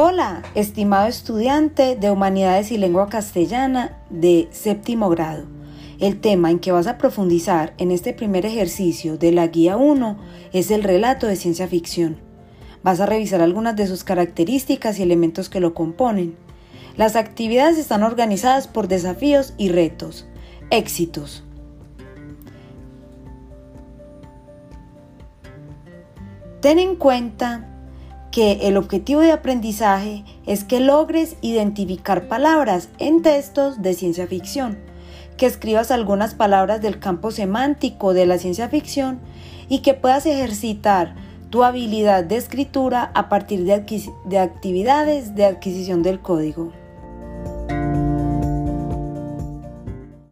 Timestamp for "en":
6.52-6.60, 7.78-7.90, 26.78-26.94, 32.98-33.22